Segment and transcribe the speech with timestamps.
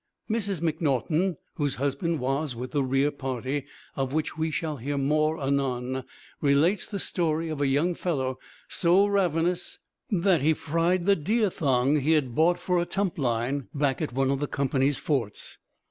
[0.27, 5.39] Mrs MacNaughton, whose husband was with the rear party, of which we shall hear more
[5.39, 6.05] anon,
[6.41, 9.77] relates the story of a young fellow so ravenous
[10.09, 14.11] that he fried the deer thong he had bought for a tump line back at
[14.11, 15.59] one of the company's forts.